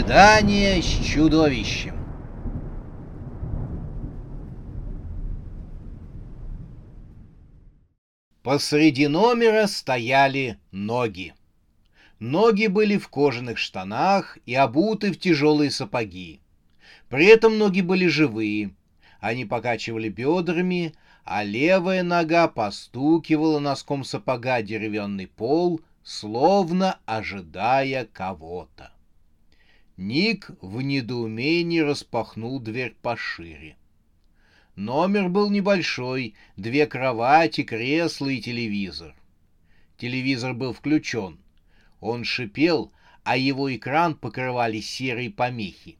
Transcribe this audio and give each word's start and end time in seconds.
Свидание 0.00 0.80
с 0.80 0.86
чудовищем. 0.86 1.94
Посреди 8.42 9.08
номера 9.08 9.66
стояли 9.66 10.58
ноги. 10.72 11.34
Ноги 12.18 12.68
были 12.68 12.96
в 12.96 13.08
кожаных 13.10 13.58
штанах 13.58 14.38
и 14.46 14.54
обуты 14.54 15.12
в 15.12 15.18
тяжелые 15.18 15.70
сапоги. 15.70 16.40
При 17.10 17.26
этом 17.26 17.58
ноги 17.58 17.82
были 17.82 18.06
живые. 18.06 18.74
Они 19.20 19.44
покачивали 19.44 20.08
бедрами, 20.08 20.94
а 21.24 21.44
левая 21.44 22.02
нога 22.02 22.48
постукивала 22.48 23.58
носком 23.58 24.04
сапога 24.04 24.62
деревянный 24.62 25.26
пол, 25.26 25.82
словно 26.02 26.98
ожидая 27.04 28.06
кого-то. 28.06 28.92
Ник 30.00 30.50
в 30.62 30.80
недоумении 30.80 31.80
распахнул 31.80 32.58
дверь 32.58 32.96
пошире. 33.02 33.76
Номер 34.74 35.28
был 35.28 35.50
небольшой, 35.50 36.36
две 36.56 36.86
кровати, 36.86 37.64
кресло 37.64 38.28
и 38.28 38.40
телевизор. 38.40 39.14
Телевизор 39.98 40.54
был 40.54 40.72
включен. 40.72 41.38
Он 42.00 42.24
шипел, 42.24 42.94
а 43.24 43.36
его 43.36 43.76
экран 43.76 44.14
покрывали 44.14 44.80
серые 44.80 45.28
помехи. 45.28 45.98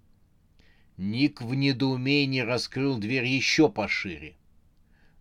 Ник 0.96 1.42
в 1.42 1.52
недоумении 1.52 2.40
раскрыл 2.40 2.96
дверь 2.96 3.26
еще 3.26 3.68
пошире. 3.68 4.34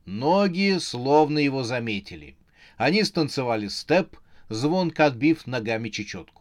Ноги 0.06 0.78
словно 0.80 1.40
его 1.40 1.64
заметили. 1.64 2.38
Они 2.78 3.04
станцевали 3.04 3.68
степ, 3.68 4.16
звонко 4.48 5.08
отбив 5.08 5.48
ногами 5.48 5.90
чечетку. 5.90 6.39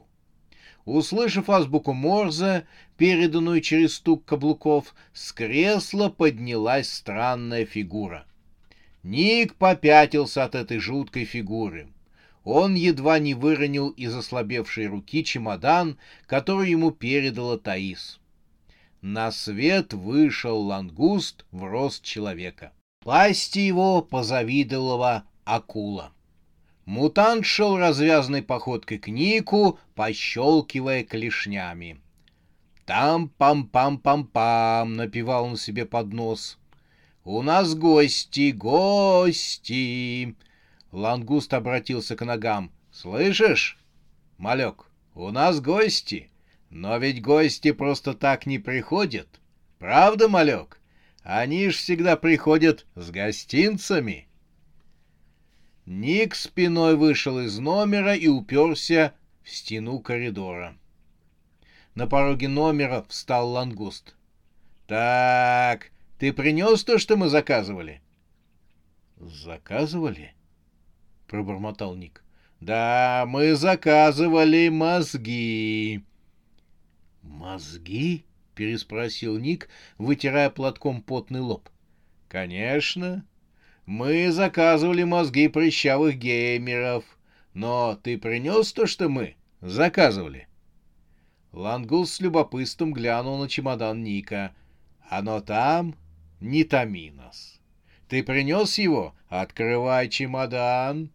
Услышав 0.89 1.51
азбуку 1.51 1.93
Морзе, 1.93 2.67
переданную 2.97 3.61
через 3.61 3.97
стук 3.97 4.25
каблуков, 4.25 4.95
с 5.13 5.33
кресла 5.33 6.09
поднялась 6.09 6.91
странная 6.91 7.67
фигура. 7.67 8.25
Ник 9.03 9.55
попятился 9.57 10.45
от 10.45 10.55
этой 10.55 10.79
жуткой 10.79 11.27
фигуры. 11.27 11.89
Он 12.43 12.75
едва 12.75 13.19
не 13.19 13.35
выронил 13.35 13.91
из 13.91 14.17
ослабевшей 14.17 14.87
руки 14.87 15.23
чемодан, 15.25 15.99
который 16.27 16.71
ему 16.71 16.91
передала 16.91 17.59
Таис. 17.59 18.19
На 19.03 19.31
свет 19.31 19.93
вышел 19.93 20.59
лангуст 20.59 21.45
в 21.53 21.65
рост 21.65 22.03
человека. 22.03 22.73
Пасти 23.05 23.59
его 23.59 24.01
позавидовала 24.01 25.25
акула. 25.45 26.15
Мутант 26.89 27.45
шел 27.45 27.77
развязной 27.77 28.41
походкой 28.41 28.97
к 28.97 29.09
Нику, 29.09 29.79
пощелкивая 29.95 31.05
клешнями. 31.05 32.01
«Там-пам-пам-пам-пам!»— 32.87 34.95
напевал 34.97 35.45
он 35.45 35.59
себе 35.59 35.85
под 35.85 36.15
нос. 36.15 36.59
«У 37.25 37.43
нас 37.43 37.75
гости, 37.75 38.53
гости!» 38.53 40.35
Лангуст 40.91 41.53
обратился 41.53 42.17
к 42.17 42.25
ногам. 42.25 42.73
«Слышишь, 42.91 43.79
малек, 44.39 44.87
у 45.15 45.29
нас 45.29 45.61
гости, 45.61 46.31
но 46.71 46.97
ведь 46.97 47.21
гости 47.21 47.73
просто 47.73 48.15
так 48.15 48.47
не 48.47 48.59
приходят. 48.59 49.29
Правда, 49.79 50.27
малек? 50.27 50.81
Они 51.23 51.69
ж 51.69 51.75
всегда 51.75 52.17
приходят 52.17 52.87
с 52.95 53.11
гостинцами». 53.11 54.28
Ник 55.89 56.35
спиной 56.35 56.97
вышел 56.97 57.41
из 57.41 57.59
номера 57.59 58.15
и 58.15 58.29
уперся 58.29 59.15
в 59.43 59.49
стену 59.49 60.01
коридора. 60.01 60.77
На 61.95 62.07
пороге 62.07 62.47
номера 62.47 63.07
встал 63.09 63.49
лангуст. 63.49 64.15
«Так, 64.87 65.91
ты 66.19 66.35
принес 66.35 66.85
то, 66.85 66.99
что 66.99 67.17
мы 67.17 67.31
заказывали?» 67.31 68.03
«Заказывали?»— 69.17 70.35
пробормотал 71.27 71.95
Ник. 71.95 72.23
«Да, 72.61 73.25
мы 73.27 73.55
заказывали 73.55 74.69
мозги». 74.69 76.05
«Мозги?»— 77.23 78.27
переспросил 78.55 79.39
Ник, 79.39 79.71
вытирая 79.97 80.51
платком 80.51 81.01
потный 81.01 81.41
лоб. 81.41 81.67
«Конечно. 82.29 83.25
Мы 83.89 84.31
заказывали 84.31 85.03
мозги 85.05 85.49
прыщавых 85.49 86.19
геймеров. 86.19 87.07
Но 87.55 87.99
ты 88.03 88.19
принес 88.19 88.71
то, 88.75 88.87
что 88.87 89.09
мы 89.09 89.37
заказывали?» 89.63 90.47
Лангус 91.53 92.13
с 92.13 92.21
любопытством 92.21 92.93
глянул 92.93 93.39
на 93.39 93.49
чемодан 93.49 94.05
Ника. 94.05 94.55
«Оно 95.09 95.41
там? 95.41 95.95
Не 96.39 96.65
томи. 96.65 97.15
Ты 98.09 98.23
принес 98.23 98.77
его? 98.77 99.15
Открывай 99.29 100.11
чемодан!» 100.11 101.09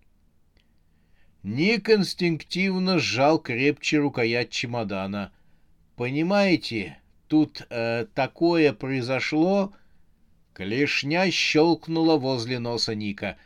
Ник 1.44 1.92
инстинктивно 1.92 2.98
сжал 2.98 3.38
крепче 3.38 4.00
рукоять 4.00 4.50
чемодана. 4.50 5.32
«Понимаете, 5.96 6.98
тут 7.28 7.68
э, 7.70 8.08
такое 8.16 8.74
произошло...» 8.74 9.72
Клешня 10.54 11.32
щелкнула 11.32 12.18
возле 12.18 12.60
носа 12.60 12.94
Ника. 12.94 13.38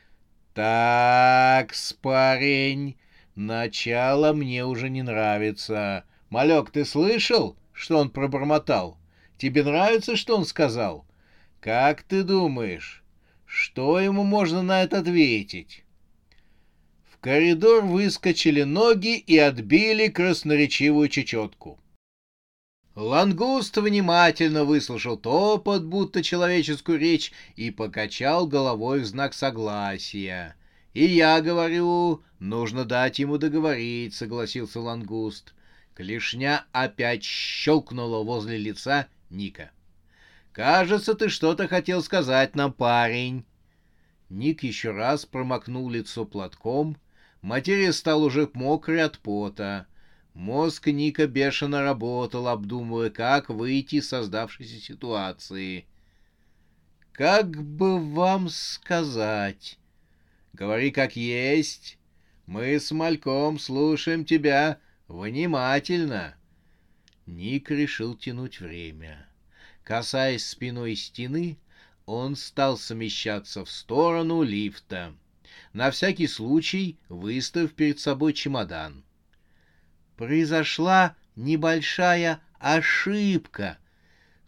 «Так, 0.53 1.73
парень, 2.01 2.97
начало 3.35 4.33
мне 4.33 4.65
уже 4.65 4.89
не 4.89 5.03
нравится. 5.03 6.03
Малек, 6.29 6.71
ты 6.71 6.83
слышал, 6.83 7.55
что 7.71 7.99
он 7.99 8.09
пробормотал? 8.09 8.97
Тебе 9.37 9.63
нравится, 9.63 10.17
что 10.17 10.35
он 10.35 10.45
сказал? 10.45 11.05
Как 11.61 12.03
ты 12.03 12.23
думаешь, 12.23 13.03
что 13.45 13.99
ему 13.99 14.23
можно 14.23 14.61
на 14.61 14.83
это 14.83 14.99
ответить?» 14.99 15.85
В 17.09 17.19
коридор 17.19 17.85
выскочили 17.85 18.63
ноги 18.63 19.17
и 19.17 19.37
отбили 19.37 20.09
красноречивую 20.09 21.07
чечетку. 21.07 21.79
Лангуст 22.97 23.77
внимательно 23.77 24.63
выслушал 24.63 25.17
топот, 25.17 25.83
будто 25.83 26.23
человеческую 26.23 26.97
речь, 26.97 27.31
и 27.55 27.69
покачал 27.69 28.47
головой 28.47 29.01
в 29.01 29.05
знак 29.05 29.35
согласия. 29.35 30.55
«И 30.95 31.05
я 31.05 31.39
говорю, 31.41 32.23
нужно 32.39 32.85
дать 32.85 33.19
ему 33.19 33.37
договорить»,— 33.37 34.13
согласился 34.15 34.79
Лангуст. 34.79 35.53
Клешня 35.93 36.65
опять 36.71 37.23
щелкнула 37.23 38.23
возле 38.23 38.57
лица 38.57 39.05
Ника. 39.29 39.69
«Кажется, 40.51 41.13
ты 41.13 41.29
что-то 41.29 41.67
хотел 41.67 42.01
сказать 42.01 42.55
нам, 42.55 42.73
парень». 42.73 43.45
Ник 44.29 44.63
еще 44.63 44.89
раз 44.89 45.23
промокнул 45.23 45.87
лицо 45.87 46.25
платком. 46.25 46.97
Материя 47.43 47.93
стал 47.93 48.23
уже 48.23 48.49
мокрой 48.55 49.03
от 49.03 49.19
пота. 49.19 49.85
Мозг 50.37 50.85
Ника 50.85 51.25
бешено 51.25 51.81
работал, 51.81 52.47
обдумывая, 52.47 53.09
как 53.09 53.49
выйти 53.49 53.95
из 53.95 54.09
создавшейся 54.09 54.79
ситуации. 54.79 55.87
«Как 57.11 57.63
бы 57.63 57.99
вам 57.99 58.47
сказать?» 58.49 59.79
«Говори 60.53 60.91
как 60.91 61.15
есть. 61.15 61.97
Мы 62.45 62.79
с 62.79 62.91
Мальком 62.91 63.57
слушаем 63.57 64.25
тебя 64.25 64.77
внимательно». 65.07 66.35
Ник 67.25 67.71
решил 67.71 68.15
тянуть 68.15 68.59
время. 68.59 69.27
Касаясь 69.83 70.45
спиной 70.45 70.95
стены, 70.95 71.57
он 72.05 72.35
стал 72.35 72.77
смещаться 72.77 73.65
в 73.65 73.71
сторону 73.71 74.43
лифта, 74.43 75.15
на 75.73 75.89
всякий 75.89 76.27
случай 76.27 76.99
выставив 77.09 77.73
перед 77.73 77.99
собой 77.99 78.33
чемодан 78.33 79.03
произошла 80.17 81.15
небольшая 81.35 82.41
ошибка. 82.59 83.77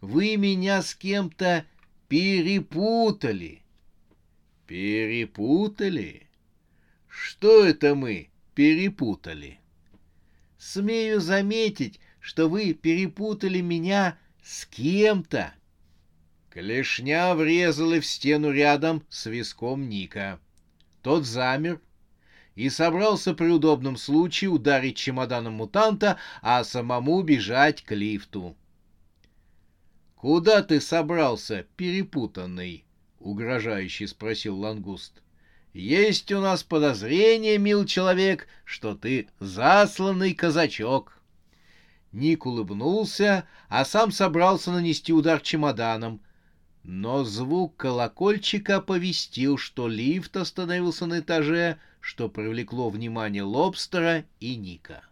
Вы 0.00 0.36
меня 0.36 0.82
с 0.82 0.94
кем-то 0.94 1.64
перепутали. 2.08 3.62
Перепутали? 4.66 6.28
Что 7.08 7.64
это 7.64 7.94
мы 7.94 8.28
перепутали? 8.54 9.60
Смею 10.58 11.20
заметить, 11.20 12.00
что 12.20 12.48
вы 12.48 12.74
перепутали 12.74 13.60
меня 13.60 14.18
с 14.42 14.66
кем-то. 14.66 15.54
Клешня 16.50 17.34
врезала 17.34 18.00
в 18.00 18.06
стену 18.06 18.50
рядом 18.50 19.04
с 19.08 19.26
виском 19.26 19.88
Ника. 19.88 20.40
Тот 21.02 21.24
замер 21.24 21.80
и 22.54 22.68
собрался 22.68 23.34
при 23.34 23.48
удобном 23.48 23.96
случае 23.96 24.50
ударить 24.50 24.96
чемоданом 24.96 25.54
мутанта, 25.54 26.18
а 26.42 26.64
самому 26.64 27.22
бежать 27.22 27.82
к 27.82 27.94
лифту. 27.94 28.56
«Куда 30.16 30.62
ты 30.62 30.80
собрался, 30.80 31.66
перепутанный?»— 31.76 32.84
угрожающе 33.20 34.06
спросил 34.06 34.58
Лангуст. 34.58 35.22
«Есть 35.72 36.30
у 36.32 36.40
нас 36.40 36.62
подозрение, 36.62 37.56
мил 37.56 37.86
человек, 37.86 38.46
что 38.64 38.94
ты 38.94 39.28
засланный 39.38 40.34
казачок». 40.34 41.16
Ник 42.12 42.44
улыбнулся, 42.44 43.46
а 43.68 43.84
сам 43.84 44.10
собрался 44.10 44.72
нанести 44.72 45.12
удар 45.12 45.40
чемоданом. 45.40 46.20
Но 46.82 47.24
звук 47.24 47.76
колокольчика 47.76 48.76
оповестил, 48.76 49.58
что 49.58 49.86
лифт 49.86 50.36
остановился 50.36 51.06
на 51.06 51.20
этаже, 51.20 51.78
что 52.00 52.28
привлекло 52.28 52.88
внимание 52.88 53.42
Лобстера 53.42 54.24
и 54.40 54.56
Ника. 54.56 55.04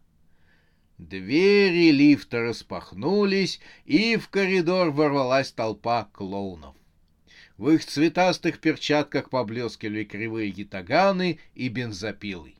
Двери 0.97 1.91
лифта 1.91 2.41
распахнулись, 2.41 3.61
и 3.85 4.17
в 4.17 4.29
коридор 4.29 4.91
ворвалась 4.91 5.53
толпа 5.53 6.09
клоунов. 6.12 6.75
В 7.56 7.70
их 7.70 7.85
цветастых 7.85 8.61
перчатках 8.61 9.31
поблескивали 9.31 10.05
кривые 10.05 10.50
ятаганы 10.50 11.38
и 11.55 11.69
бензопилы. 11.69 12.57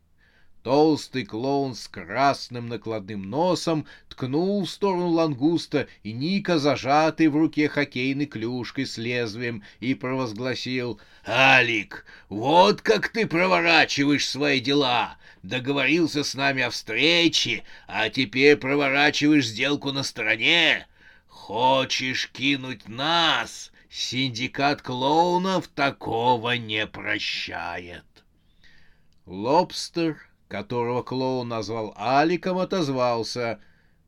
Толстый 0.63 1.25
клоун 1.25 1.75
с 1.75 1.89
красным 1.89 2.69
накладным 2.69 3.23
носом 3.23 3.87
ткнул 4.09 4.65
в 4.65 4.71
сторону 4.71 5.09
лангуста 5.09 5.87
и 6.03 6.13
Ника, 6.13 6.59
зажатый 6.59 7.29
в 7.29 7.37
руке 7.37 7.69
хоккейной 7.69 8.27
клюшкой 8.27 8.87
с 8.87 8.99
лезвием, 8.99 9.63
и 9.81 9.95
провозгласил 9.95 11.01
«Алик, 11.27 12.05
вот 12.29 12.83
как 12.83 13.09
ты 13.09 13.27
проворачиваешь 13.27 14.29
свои 14.29 14.61
дела! 14.61 15.17
договорился 15.43 16.25
с 16.25 16.35
нами 16.35 16.63
о 16.63 16.71
встрече, 16.71 17.65
а 17.87 18.09
теперь 18.11 18.57
проворачиваешь 18.57 19.47
сделку 19.47 19.93
на 19.93 20.03
стороне. 20.03 20.87
Хочешь 21.27 22.29
кинуть 22.33 22.89
нас? 22.89 23.73
Синдикат 23.91 24.83
клоунов 24.83 25.69
такого 25.69 26.53
не 26.53 26.87
прощает. 26.87 28.05
Лобстер, 29.25 30.28
которого 30.49 31.03
клоун 31.03 31.49
назвал 31.49 31.95
Аликом, 31.97 32.59
отозвался. 32.59 33.61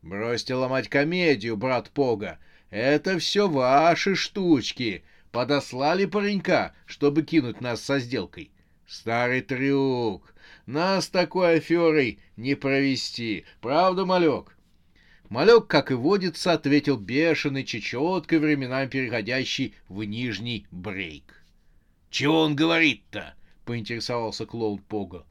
«Бросьте 0.02 0.54
ломать 0.54 0.88
комедию, 0.88 1.56
брат 1.56 1.90
Пога. 1.90 2.38
Это 2.70 3.19
все 3.19 3.48
ваши 3.48 4.14
штучки. 4.14 5.04
Подослали 5.31 6.06
паренька, 6.06 6.75
чтобы 6.87 7.22
кинуть 7.22 7.60
нас 7.60 7.82
со 7.82 7.98
сделкой. 7.98 8.50
Старый 8.87 9.42
трюк. 9.42 10.34
Нас 10.66 11.08
такой 11.08 11.58
аферой 11.58 12.19
не 12.37 12.54
провести. 12.54 13.44
Правда, 13.60 14.04
малек? 14.04 14.56
Малек, 15.28 15.69
как 15.69 15.92
и 15.92 15.94
водится, 15.94 16.52
ответил 16.52 16.96
бешеной 16.96 17.64
чечеткой, 17.64 18.38
временами 18.38 18.88
переходящий 18.88 19.75
в 19.88 20.02
нижний 20.02 20.66
брейк. 20.72 21.44
«Чего 22.10 22.40
он 22.40 22.56
говорит-то?»— 22.56 23.34
поинтересовался 23.64 24.44
клоун 24.44 24.78
Пога. 24.78 25.25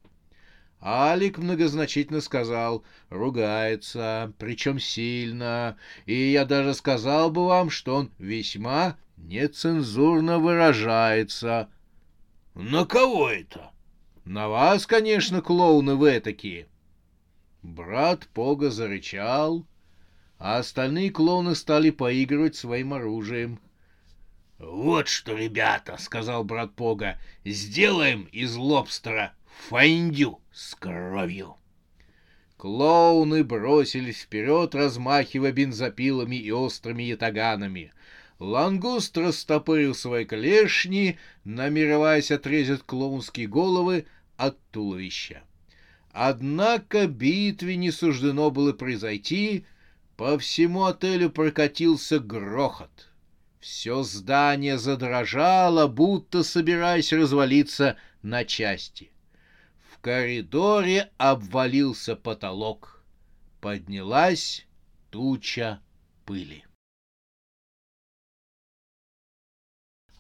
Алик 0.82 1.38
многозначительно 1.38 2.22
сказал, 2.22 2.84
ругается, 3.10 4.34
причем 4.38 4.80
сильно, 4.80 5.78
и 6.06 6.32
я 6.32 6.46
даже 6.46 6.74
сказал 6.74 7.30
бы 7.32 7.46
вам, 7.48 7.70
что 7.70 7.96
он 7.96 8.12
весьма 8.18 8.98
нецензурно 9.18 10.40
выражается.— 10.40 11.70
На 12.56 12.86
кого 12.86 13.30
это? 13.30 13.72
На 14.24 14.48
вас, 14.48 14.88
конечно, 14.88 15.42
клоуны 15.42 15.96
вы 15.96 16.20
такие. 16.22 16.68
Брат 17.62 18.28
Пога 18.34 18.70
зарычал, 18.70 19.66
а 20.38 20.60
остальные 20.60 21.12
клоуны 21.12 21.56
стали 21.56 21.90
поигрывать 21.90 22.56
своим 22.56 22.94
оружием. 22.94 23.60
«Вот 24.60 25.08
что, 25.08 25.36
ребята»,— 25.36 25.98
сказал 26.00 26.44
брат 26.44 26.74
Пога,— 26.76 27.18
«сделаем 27.46 28.24
из 28.32 28.56
лобстера 28.56 29.34
фондю 29.68 30.42
с 30.52 30.76
кровью». 30.76 31.56
Клоуны 32.58 33.44
бросились 33.44 34.22
вперед, 34.22 34.76
размахивая 34.76 35.54
бензопилами 35.54 36.36
и 36.36 36.52
острыми 36.52 37.04
ятаганами. 37.04 37.94
Лангуст 38.40 39.18
растопырил 39.18 39.96
свои 39.96 40.26
клешни, 40.26 41.18
намереваясь 41.46 42.32
отрезать 42.32 42.84
клоунские 42.84 43.48
головы, 43.48 44.06
от 44.36 44.58
туловища. 44.72 45.44
Однако 46.12 47.08
битве 47.08 47.76
не 47.76 47.92
суждено 47.92 48.52
было 48.52 48.74
произойти, 48.74 49.66
по 50.18 50.38
всему 50.38 50.84
отелю 50.84 51.30
прокатился 51.30 52.20
грохот. 52.20 53.10
Все 53.60 54.04
здание 54.04 54.78
задрожало, 54.78 55.88
будто 55.88 56.44
собираясь 56.44 57.14
развалиться 57.14 57.98
на 58.22 58.44
части. 58.44 59.12
В 60.00 60.02
коридоре 60.02 61.12
обвалился 61.18 62.16
потолок. 62.16 63.04
Поднялась 63.60 64.66
туча 65.10 65.82
пыли. 66.24 66.64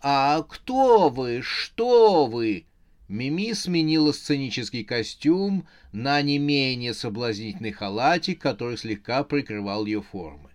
«А 0.02 0.44
кто 0.44 1.08
вы? 1.08 1.42
Что 1.42 2.26
вы?» 2.26 2.66
Мими 3.08 3.54
сменила 3.54 4.12
сценический 4.12 4.84
костюм 4.84 5.66
на 5.94 6.22
не 6.22 6.40
менее 6.40 6.94
соблазнительный 6.94 7.72
халатик, 7.72 8.42
который 8.42 8.78
слегка 8.78 9.24
прикрывал 9.24 9.86
ее 9.86 10.02
формы. 10.02 10.50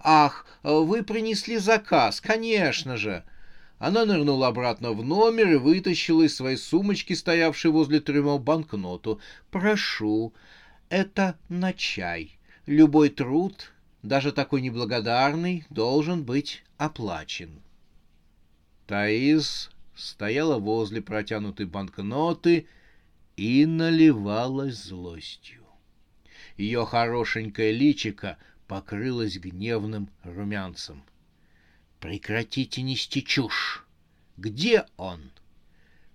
«Ах, 0.00 0.46
вы 0.62 1.02
принесли 1.02 1.56
заказ, 1.56 2.20
конечно 2.20 2.98
же!» 2.98 3.24
Она 3.78 4.06
нырнула 4.06 4.48
обратно 4.48 4.92
в 4.92 5.04
номер 5.04 5.52
и 5.52 5.56
вытащила 5.56 6.22
из 6.22 6.34
своей 6.34 6.56
сумочки, 6.56 7.12
стоявшей 7.12 7.70
возле 7.70 8.00
трюмо, 8.00 8.38
банкноту. 8.38 9.20
«Прошу, 9.50 10.32
это 10.88 11.38
на 11.48 11.74
чай. 11.74 12.38
Любой 12.64 13.10
труд, 13.10 13.72
даже 14.02 14.32
такой 14.32 14.62
неблагодарный, 14.62 15.64
должен 15.68 16.24
быть 16.24 16.64
оплачен». 16.78 17.60
Таис 18.86 19.70
стояла 19.94 20.58
возле 20.58 21.02
протянутой 21.02 21.66
банкноты 21.66 22.66
и 23.36 23.66
наливалась 23.66 24.84
злостью. 24.84 25.64
Ее 26.56 26.86
хорошенькое 26.86 27.72
личико 27.72 28.38
покрылось 28.68 29.36
гневным 29.36 30.08
румянцем. 30.22 31.02
«Прекратите 32.00 32.82
нести 32.82 33.24
чушь! 33.24 33.84
Где 34.36 34.84
он? 34.96 35.30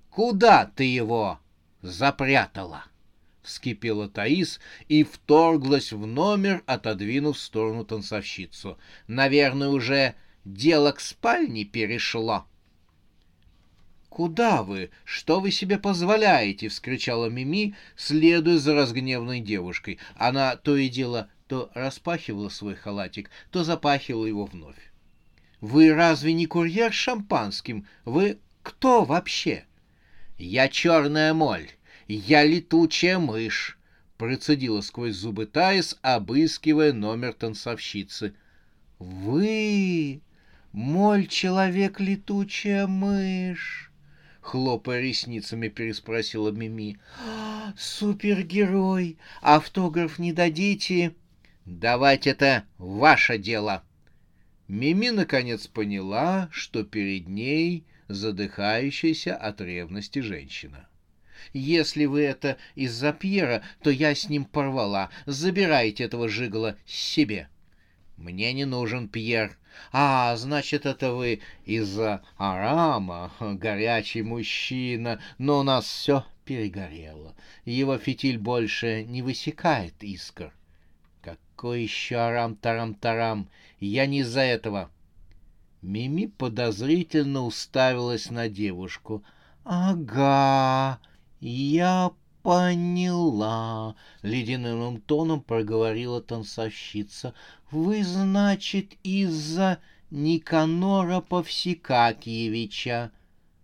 Куда 0.09 0.65
ты 0.65 0.83
его 0.83 1.39
запрятала?» 1.81 2.85
Вскипела 3.41 4.07
Таис 4.07 4.59
и 4.87 5.03
вторглась 5.03 5.91
в 5.91 6.05
номер, 6.05 6.61
отодвинув 6.67 7.37
в 7.37 7.41
сторону 7.41 7.83
танцовщицу. 7.83 8.77
«Наверное, 9.07 9.69
уже 9.69 10.13
дело 10.45 10.91
к 10.91 10.99
спальне 10.99 11.65
перешло». 11.65 12.45
«Куда 14.09 14.61
вы? 14.61 14.91
Что 15.05 15.39
вы 15.39 15.51
себе 15.51 15.79
позволяете?»— 15.79 16.67
вскричала 16.69 17.27
Мими, 17.27 17.75
следуя 17.95 18.57
за 18.57 18.75
разгневанной 18.75 19.39
девушкой. 19.39 19.99
Она 20.15 20.55
то 20.57 20.75
и 20.75 20.89
дело 20.89 21.29
то 21.47 21.71
распахивала 21.73 22.49
свой 22.49 22.75
халатик, 22.75 23.31
то 23.49 23.63
запахивала 23.63 24.25
его 24.25 24.45
вновь. 24.45 24.90
«Вы 25.61 25.93
разве 25.93 26.33
не 26.33 26.47
курьер 26.47 26.91
шампанским? 26.91 27.87
Вы 28.03 28.39
кто 28.63 29.05
вообще?» 29.05 29.63
«Я 30.37 30.67
черная 30.67 31.33
моль, 31.33 31.69
я 32.07 32.43
летучая 32.43 33.19
мышь»,— 33.19 33.77
процедила 34.17 34.81
сквозь 34.81 35.15
зубы 35.15 35.45
Таис, 35.45 35.97
обыскивая 36.01 36.91
номер 36.93 37.33
танцовщицы. 37.33 38.33
«Вы, 38.97 40.21
моль-человек-летучая 40.71 42.87
мышь!» 42.87 43.91
хлопая 44.41 44.99
ресницами, 44.99 45.69
переспросила 45.69 46.49
Мими. 46.49 46.97
«А, 47.23 47.73
«Супергерой! 47.77 49.17
Автограф 49.41 50.19
не 50.19 50.33
дадите?» 50.33 51.15
«Давать 51.65 52.25
это 52.25 52.63
ваше 52.79 53.37
дело!» 53.37 53.83
Мими 54.71 55.09
наконец 55.09 55.67
поняла, 55.67 56.47
что 56.49 56.85
перед 56.85 57.27
ней 57.27 57.83
задыхающаяся 58.07 59.35
от 59.35 59.59
ревности 59.59 60.19
женщина. 60.19 60.87
Если 61.51 62.05
вы 62.05 62.21
это 62.21 62.55
из-за 62.75 63.11
Пьера, 63.11 63.63
то 63.83 63.89
я 63.89 64.15
с 64.15 64.29
ним 64.29 64.45
порвала. 64.45 65.09
Забирайте 65.25 66.05
этого 66.05 66.29
жигала 66.29 66.77
себе. 66.85 67.49
Мне 68.15 68.53
не 68.53 68.63
нужен 68.63 69.09
Пьер. 69.09 69.57
А, 69.91 70.37
значит, 70.37 70.85
это 70.85 71.15
вы 71.15 71.41
из-за 71.65 72.23
Арама, 72.37 73.33
горячий 73.41 74.21
мужчина, 74.21 75.19
но 75.37 75.59
у 75.59 75.63
нас 75.63 75.83
все 75.83 76.25
перегорело. 76.45 77.35
Его 77.65 77.97
фитиль 77.97 78.37
больше 78.37 79.03
не 79.03 79.21
высекает 79.21 80.01
искр. 80.01 80.53
Какой 81.61 81.83
еще 81.83 82.15
Арам-Тарам-Тарам? 82.15 83.47
Я 83.79 84.07
не 84.07 84.21
из-за 84.21 84.41
этого. 84.41 84.89
Мими 85.83 86.25
подозрительно 86.25 87.43
уставилась 87.43 88.31
на 88.31 88.49
девушку. 88.49 89.23
«Ага, 89.63 90.99
я 91.39 92.13
поняла»,— 92.41 93.95
ледяным 94.23 95.01
тоном 95.01 95.41
проговорила 95.41 96.19
танцовщица. 96.19 97.35
«Вы, 97.69 98.03
значит, 98.03 98.93
из-за 99.03 99.77
Никанора 100.09 101.21
Повсекакиевича?» 101.21 103.11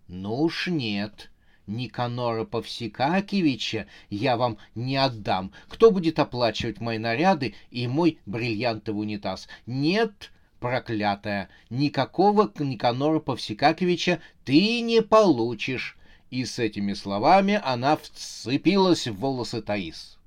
«Ну 0.08 0.44
уж 0.44 0.68
нет», 0.68 1.32
Никанора 1.68 2.46
Повсекакевича 2.46 3.88
я 4.10 4.38
вам 4.38 4.58
не 4.74 4.96
отдам. 4.96 5.52
Кто 5.68 5.92
будет 5.92 6.18
оплачивать 6.18 6.80
мои 6.80 6.98
наряды 6.98 7.56
и 7.70 7.88
мой 7.88 8.20
бриллиантовый 8.26 9.04
унитаз? 9.04 9.48
Нет, 9.66 10.32
проклятая, 10.60 11.50
никакого 11.70 12.52
Никанора 12.58 13.20
Повсекакевича 13.20 14.22
ты 14.46 14.82
не 14.82 15.02
получишь. 15.02 15.98
И 16.30 16.44
с 16.44 16.60
этими 16.60 16.94
словами 16.94 17.60
она 17.64 17.96
вцепилась 17.96 19.08
в 19.08 19.16
волосы 19.16 19.62
Таис. 19.62 20.18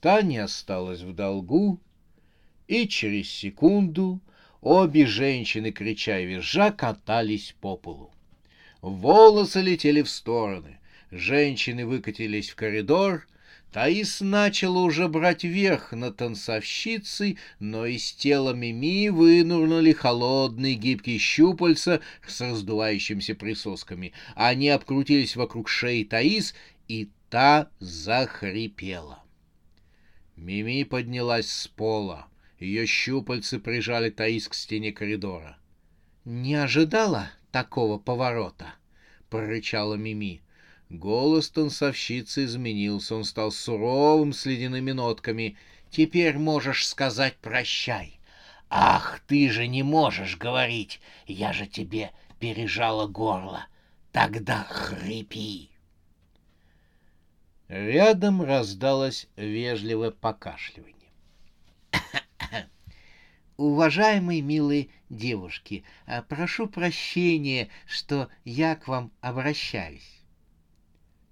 Та 0.00 0.22
не 0.22 0.38
осталась 0.38 1.00
в 1.00 1.14
долгу, 1.14 1.78
и 2.68 2.86
через 2.86 3.30
секунду 3.30 4.20
обе 4.60 5.06
женщины, 5.06 5.72
крича 5.72 6.18
и 6.18 6.26
визжа, 6.26 6.72
катались 6.72 7.54
по 7.60 7.76
полу. 7.76 8.10
Волосы 8.82 9.60
летели 9.60 10.02
в 10.02 10.08
стороны. 10.08 10.78
Женщины 11.10 11.84
выкатились 11.84 12.50
в 12.50 12.56
коридор. 12.56 13.26
Таис 13.72 14.20
начала 14.20 14.80
уже 14.80 15.06
брать 15.06 15.44
верх 15.44 15.92
над 15.92 16.16
танцовщицей, 16.16 17.38
но 17.60 17.86
из 17.86 18.12
тела 18.12 18.52
Мими 18.52 19.10
вынурнули 19.10 19.92
холодные 19.92 20.74
гибкие 20.74 21.18
щупальца 21.18 22.00
с 22.26 22.40
раздувающимися 22.40 23.34
присосками. 23.34 24.12
Они 24.34 24.68
обкрутились 24.70 25.36
вокруг 25.36 25.68
шеи 25.68 26.02
Таис, 26.02 26.54
и 26.88 27.10
та 27.28 27.70
захрипела. 27.78 29.22
Мими 30.36 30.82
поднялась 30.82 31.50
с 31.50 31.68
пола. 31.68 32.26
Ее 32.58 32.86
щупальцы 32.86 33.60
прижали 33.60 34.10
Таис 34.10 34.48
к 34.48 34.54
стене 34.54 34.90
коридора. 34.90 35.58
«Не 36.24 36.56
ожидала?» 36.56 37.30
Такого 37.50 37.98
поворота!»— 37.98 38.74
прорычала 39.30 39.94
Мими. 39.94 40.42
Голос 40.88 41.50
танцовщицы 41.50 42.44
изменился, 42.44 43.14
он 43.14 43.24
стал 43.24 43.52
суровым 43.52 44.32
с 44.32 44.44
ледяными 44.46 44.92
нотками. 44.92 45.56
«Теперь 45.90 46.38
можешь 46.38 46.86
сказать 46.86 47.36
прощай». 47.36 48.20
«Ах, 48.72 49.20
ты 49.26 49.50
же 49.50 49.66
не 49.66 49.82
можешь 49.82 50.36
говорить! 50.36 51.00
Я 51.26 51.52
же 51.52 51.66
тебе 51.66 52.12
пережала 52.38 53.08
горло! 53.08 53.66
Тогда 54.12 54.62
хрипи!» 54.64 55.70
Рядом 57.66 58.42
раздалось 58.42 59.26
вежливое 59.36 60.12
покашливание. 60.12 61.10
Уважаемые 63.56 64.40
милые 64.40 64.88
девушки, 65.10 65.84
а, 66.06 66.22
прошу 66.22 66.66
прощения, 66.68 67.68
что 67.86 68.28
я 68.44 68.76
к 68.76 68.88
вам 68.88 69.12
обращаюсь. 69.20 70.22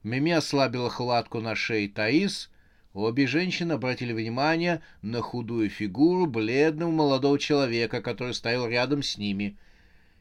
Мими 0.03 0.33
ослабила 0.33 0.91
хватку 0.91 1.41
на 1.41 1.55
шее 1.55 1.89
Таис. 1.89 2.51
Обе 2.93 3.27
женщины 3.27 3.73
обратили 3.73 4.13
внимание 4.13 4.83
на 5.03 5.23
худую 5.23 5.71
фигуру 5.71 6.27
бледного 6.27 6.91
молодого 6.91 7.39
человека, 7.39 8.03
который 8.03 8.35
стоял 8.35 8.67
рядом 8.67 9.03
с 9.03 9.19
ними. 9.19 9.57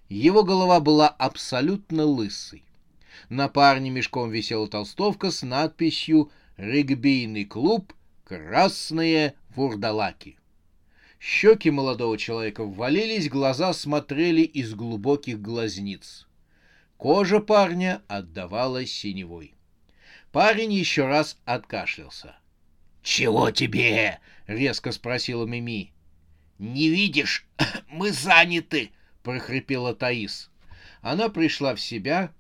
Его 0.10 0.44
голова 0.44 0.80
была 0.80 1.08
абсолютно 1.08 2.04
лысой. 2.06 2.64
На 3.30 3.48
парне 3.48 3.90
мешком 3.90 4.30
висела 4.30 4.68
толстовка 4.68 5.32
с 5.32 5.42
надписью 5.42 6.32
«Регбийный 6.58 7.46
клуб. 7.46 7.94
Красные 8.24 9.34
вурдалаки». 9.56 10.37
Щеки 11.20 11.72
молодого 11.72 12.18
человека 12.18 12.64
ввалились, 12.64 13.30
глаза 13.30 13.74
смотрели 13.74 14.42
из 14.42 14.74
глубоких 14.74 15.42
глазниц. 15.42 16.28
Кожа 16.98 17.40
парня 17.40 18.02
отдавала 18.08 18.86
синевой. 18.86 19.54
Парень 20.32 20.74
еще 20.74 21.08
раз 21.08 21.38
откашлялся. 21.46 22.36
«Чего 23.02 23.52
тебе?»— 23.52 24.20
резко 24.48 24.92
спросила 24.92 25.46
Мими. 25.46 25.92
«Не 26.60 26.90
видишь, 26.90 27.46
мы 27.88 28.12
заняты!»— 28.12 28.92
прохрипела 29.24 29.96
Таис. 29.96 30.50
Она 31.02 31.30
пришла 31.30 31.76
в 31.76 31.80
себя 31.80 32.34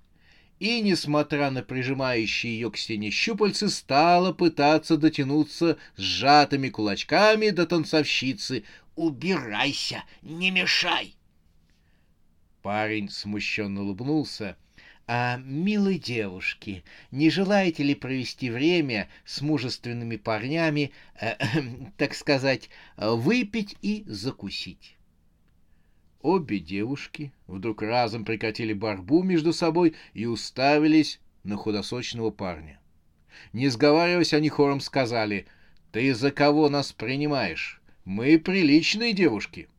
и, 0.59 0.81
несмотря 0.81 1.51
на 1.51 1.61
прижимающие 1.61 2.53
ее 2.53 2.71
к 2.71 2.77
стене 2.77 3.11
щупальцы, 3.11 3.69
стала 3.69 4.33
пытаться 4.33 4.97
дотянуться 4.97 5.77
сжатыми 5.95 6.69
кулачками 6.69 7.49
до 7.49 7.65
танцовщицы. 7.65 8.63
«Убирайся! 8.95 10.03
Не 10.23 10.49
мешай!» 10.49 11.15
Парень 12.63 13.09
смущенно 13.09 13.83
улыбнулся. 13.83 14.57
«А, 15.05 15.37
милые 15.37 15.99
девушки, 15.99 16.83
не 17.11 17.29
желаете 17.29 17.83
ли 17.83 17.95
провести 17.95 18.49
время 18.49 19.07
с 19.23 19.41
мужественными 19.41 20.17
парнями, 20.17 20.91
э, 21.21 21.35
э, 21.39 21.61
так 21.97 22.13
сказать, 22.13 22.69
выпить 22.97 23.77
и 23.81 24.03
закусить?» 24.07 24.96
Обе 26.21 26.59
девушки 26.59 27.31
вдруг 27.45 27.81
разом 27.81 28.25
прикатили 28.25 28.73
барбу 28.73 29.21
между 29.21 29.53
собой 29.53 29.93
и 30.13 30.25
уставились 30.25 31.19
на 31.43 31.57
худосочного 31.57 32.31
парня. 32.31 32.79
Не 33.53 33.69
сговариваясь, 33.69 34.33
они 34.33 34.49
хором 34.49 34.79
сказали 34.79 35.45
«Ты 35.91 36.13
за 36.13 36.31
кого 36.31 36.69
нас 36.69 36.91
принимаешь? 36.91 37.81
Мы 38.03 38.39
приличные 38.39 39.13
девушки». 39.13 39.69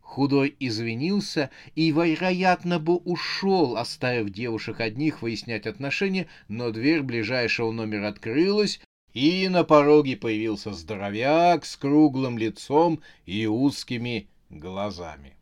Худой 0.00 0.54
извинился 0.60 1.48
и, 1.74 1.90
вероятно, 1.90 2.78
бы 2.78 2.96
ушел, 2.96 3.78
оставив 3.78 4.28
девушек 4.28 4.80
одних 4.80 5.22
выяснять 5.22 5.66
отношения, 5.66 6.26
но 6.48 6.70
дверь 6.70 7.00
ближайшего 7.00 7.72
номера 7.72 8.08
открылась, 8.08 8.80
и 9.14 9.48
на 9.48 9.64
пороге 9.64 10.18
появился 10.18 10.74
здоровяк 10.74 11.64
с 11.64 11.78
круглым 11.78 12.36
лицом 12.36 13.00
и 13.24 13.46
узкими 13.46 14.28
глазами. 14.52 15.36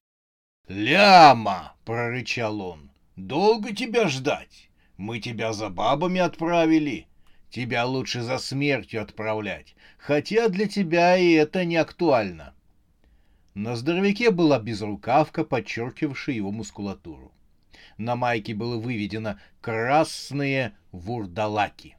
«Ляма!»— 0.68 1.74
прорычал 1.84 2.60
он. 2.60 2.90
«Долго 3.16 3.74
тебя 3.74 4.08
ждать? 4.08 4.70
Мы 4.96 5.18
тебя 5.18 5.52
за 5.52 5.68
бабами 5.68 6.20
отправили. 6.20 7.06
Тебя 7.50 7.84
лучше 7.84 8.22
за 8.22 8.38
смертью 8.38 9.02
отправлять, 9.02 9.74
хотя 9.98 10.48
для 10.48 10.68
тебя 10.68 11.16
и 11.16 11.32
это 11.32 11.64
не 11.64 11.76
актуально». 11.76 12.54
На 13.54 13.74
здоровяке 13.74 14.30
была 14.30 14.60
безрукавка, 14.60 15.44
подчеркивавшая 15.44 16.36
его 16.36 16.52
мускулатуру. 16.52 17.32
На 17.98 18.14
майке 18.14 18.54
было 18.54 18.78
выведено 18.78 19.38
«красные 19.60 20.76
вурдалаки». 20.92 21.96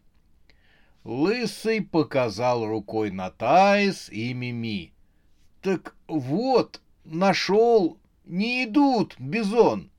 Лысый 1.03 1.81
показал 1.81 2.65
рукой 2.65 3.11
на 3.11 3.31
Таис 3.31 4.09
и 4.09 4.33
Мими. 4.33 4.93
«Так 5.61 5.95
вот, 6.07 6.81
нашел, 7.03 7.97
не 8.25 8.65
идут, 8.65 9.15
Бизон!» 9.19 9.91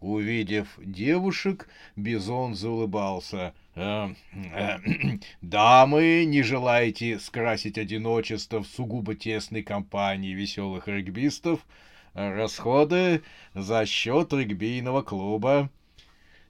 Увидев 0.00 0.78
девушек, 0.78 1.68
Бизон 1.96 2.54
заулыбался. 2.54 3.54
«Э, 3.74 4.10
э, 4.32 4.78
«Дамы, 5.40 6.24
не 6.26 6.42
желаете 6.42 7.18
скрасить 7.18 7.78
одиночество 7.78 8.62
в 8.62 8.66
сугубо 8.66 9.14
тесной 9.14 9.62
компании 9.62 10.34
веселых 10.34 10.86
регбистов? 10.86 11.66
Расходы 12.12 13.22
за 13.54 13.86
счет 13.86 14.32
регбийного 14.32 15.02
клуба». 15.02 15.70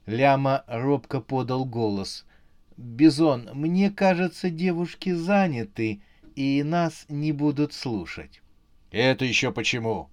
Ляма 0.05 0.63
робко 0.67 1.21
подал 1.21 1.65
голос. 1.65 2.25
«Бизон, 2.75 3.49
мне 3.53 3.89
кажется, 3.89 4.49
девушки 4.49 5.13
заняты, 5.13 6.01
и 6.35 6.63
нас 6.63 7.05
не 7.09 7.31
будут 7.31 7.73
слушать». 7.73 8.41
«Это 8.91 9.25
еще 9.25 9.51
почему?» 9.51 10.09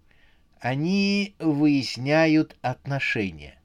Они 0.64 1.34
выясняют 1.38 2.56
отношения. 2.62 3.58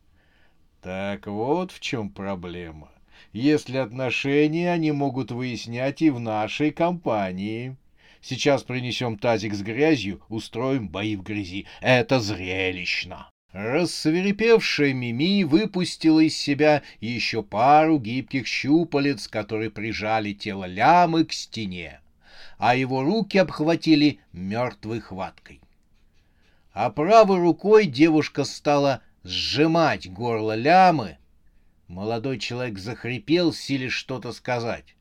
Так 0.82 1.28
вот 1.28 1.72
в 1.72 1.80
чем 1.80 2.10
проблема. 2.10 2.92
Если 3.32 3.78
отношения 3.78 4.72
они 4.72 4.92
могут 4.92 5.32
выяснять 5.32 6.02
и 6.02 6.10
в 6.10 6.20
нашей 6.20 6.72
компании. 6.72 7.78
Сейчас 8.22 8.64
принесем 8.64 9.18
тазик 9.18 9.54
с 9.54 9.62
грязью, 9.62 10.22
устроим 10.28 10.90
бои 10.90 11.16
в 11.16 11.24
грязи. 11.24 11.68
Это 11.80 12.20
зрелищно. 12.20 13.30
Рассверепевшая 13.54 14.94
Мими 14.94 15.44
выпустила 15.44 16.20
из 16.20 16.38
себя 16.38 16.84
еще 17.00 17.44
пару 17.44 17.98
гибких 17.98 18.46
щупалец, 18.46 19.30
которые 19.30 19.72
прижали 19.72 20.34
тело 20.34 20.66
лямы 20.66 21.24
к 21.24 21.32
стене, 21.32 22.02
а 22.60 22.76
его 22.76 23.04
руки 23.04 23.38
обхватили 23.38 24.20
мертвой 24.34 25.00
хваткой. 25.00 25.62
А 26.74 26.90
правой 26.92 27.40
рукой 27.40 27.86
девушка 27.86 28.44
стала 28.44 29.02
сжимать 29.24 30.12
горло 30.12 30.56
лямы. 30.56 31.18
Молодой 31.88 32.38
человек 32.38 32.78
захрипел, 32.78 33.54
силясь 33.54 33.94
что-то 33.94 34.34
сказать. 34.34 34.96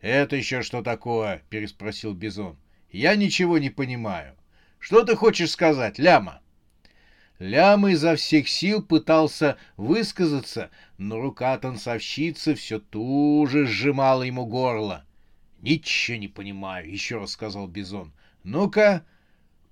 «Это 0.00 0.34
еще 0.34 0.62
что 0.62 0.82
такое?»— 0.82 1.42
переспросил 1.48 2.12
Бизон. 2.12 2.58
«Я 2.90 3.14
ничего 3.14 3.58
не 3.58 3.70
понимаю. 3.70 4.34
Что 4.80 5.04
ты 5.04 5.14
хочешь 5.14 5.52
сказать, 5.52 5.98
Ляма?» 5.98 6.40
Ляма 7.38 7.92
изо 7.92 8.16
всех 8.16 8.48
сил 8.48 8.82
пытался 8.82 9.56
высказаться, 9.76 10.70
но 10.98 11.20
рука 11.20 11.56
танцовщицы 11.56 12.54
все 12.54 12.80
туже 12.80 13.66
сжимала 13.66 14.24
ему 14.24 14.44
горло. 14.44 15.04
«Ничего 15.62 16.16
не 16.16 16.28
понимаю»,— 16.28 16.90
еще 16.92 17.18
раз 17.18 17.32
сказал 17.32 17.66
Бизон. 17.66 18.12
«Ну-ка...» 18.44 19.04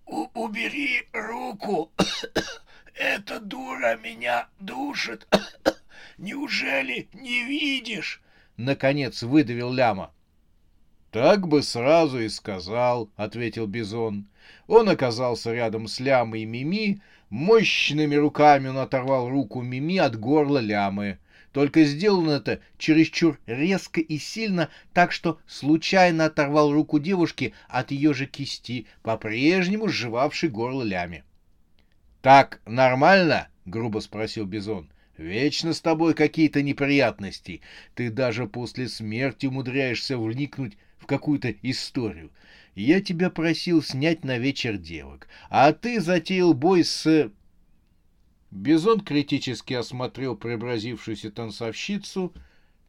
«Убери 0.06 1.06
руку! 1.12 1.92
Эта 2.94 3.40
дура 3.40 3.96
меня 3.96 4.48
душит! 4.60 5.26
Неужели 6.18 7.08
не 7.12 7.44
видишь?» 7.44 8.22
Наконец 8.56 9.22
выдавил 9.22 9.72
Ляма. 9.72 10.12
«Так 11.10 11.48
бы 11.48 11.62
сразу 11.62 12.20
и 12.20 12.28
сказал»,— 12.28 13.10
ответил 13.16 13.66
Бизон. 13.66 14.28
Он 14.66 14.88
оказался 14.88 15.52
рядом 15.52 15.88
с 15.88 16.00
Лямой 16.00 16.42
и 16.42 16.46
Мими. 16.46 17.00
Мощными 17.30 18.14
руками 18.14 18.68
он 18.68 18.78
оторвал 18.78 19.28
руку 19.28 19.62
Мими 19.62 19.98
от 19.98 20.18
горла 20.18 20.58
Лямы. 20.58 21.18
Только 21.52 21.84
сделано 21.84 22.32
это 22.32 22.60
чересчур 22.76 23.38
резко 23.46 24.00
и 24.00 24.18
сильно, 24.18 24.68
так 24.92 25.12
что 25.12 25.40
случайно 25.46 26.26
оторвал 26.26 26.72
руку 26.72 26.98
девушки 26.98 27.54
от 27.68 27.90
ее 27.90 28.14
же 28.14 28.26
кисти, 28.26 28.86
по-прежнему 29.02 29.88
сживавшей 29.88 30.50
горло 30.50 30.82
Ляме. 30.82 31.24
«Так 32.22 32.60
нормально?»— 32.66 33.48
грубо 33.64 34.00
спросил 34.00 34.44
Бизон. 34.44 34.90
Вечно 35.18 35.72
с 35.72 35.80
тобой 35.80 36.14
какие-то 36.14 36.62
неприятности. 36.62 37.60
Ты 37.96 38.08
даже 38.08 38.46
после 38.46 38.88
смерти 38.88 39.46
умудряешься 39.46 40.16
вникнуть 40.16 40.78
в 40.96 41.06
какую-то 41.06 41.50
историю. 41.62 42.30
Я 42.76 43.00
тебя 43.00 43.28
просил 43.28 43.82
снять 43.82 44.24
на 44.24 44.38
вечер 44.38 44.76
девок, 44.76 45.26
а 45.50 45.72
ты 45.72 46.00
затеял 46.00 46.54
бой 46.54 46.84
с... 46.84 47.32
Бизон 48.50 49.00
критически 49.00 49.74
осмотрел 49.74 50.34
преобразившуюся 50.34 51.30
танцовщицу. 51.30 52.32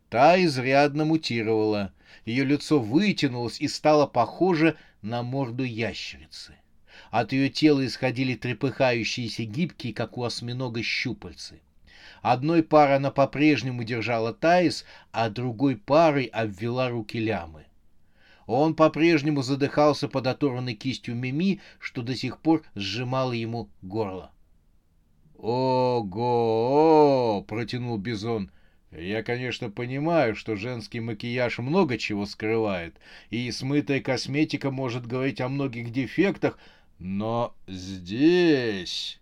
Та 0.09 0.41
изрядно 0.43 1.05
мутировала. 1.05 1.93
Ее 2.25 2.45
лицо 2.45 2.79
вытянулось 2.79 3.59
и 3.59 3.67
стало 3.67 4.07
похоже 4.07 4.77
на 5.01 5.21
морду 5.21 5.63
ящерицы. 5.63 6.55
От 7.11 7.33
ее 7.33 7.49
тела 7.49 7.85
исходили 7.85 8.35
трепыхающиеся 8.35 9.43
гибкие, 9.43 9.93
как 9.93 10.17
у 10.17 10.23
осьминога, 10.23 10.81
щупальцы. 10.81 11.61
Одной 12.21 12.63
парой 12.63 12.95
она 12.95 13.11
по-прежнему 13.11 13.83
держала 13.83 14.33
Таис, 14.33 14.85
а 15.11 15.29
другой 15.29 15.75
парой 15.77 16.25
обвела 16.25 16.89
руки 16.89 17.19
лямы. 17.19 17.65
Он 18.45 18.75
по-прежнему 18.75 19.43
задыхался 19.43 20.07
под 20.07 20.25
оторванной 20.27 20.73
кистью 20.73 21.15
Мими, 21.15 21.61
что 21.79 22.01
до 22.01 22.15
сих 22.15 22.39
пор 22.39 22.63
сжимало 22.73 23.33
ему 23.33 23.69
горло. 23.81 24.31
«Ого!»— 25.41 27.45
протянул 27.47 27.97
Бизон. 27.97 28.51
«Я, 28.91 29.23
конечно, 29.23 29.69
понимаю, 29.69 30.35
что 30.35 30.57
женский 30.57 30.99
макияж 30.99 31.59
много 31.59 31.97
чего 31.97 32.25
скрывает, 32.25 32.95
и 33.29 33.49
смытая 33.51 34.01
косметика 34.01 34.69
может 34.69 35.07
говорить 35.07 35.39
о 35.39 35.47
многих 35.47 35.91
дефектах, 35.91 36.59
но 36.97 37.55
здесь...» 37.67 39.19